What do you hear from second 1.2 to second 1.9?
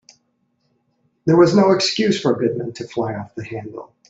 There was no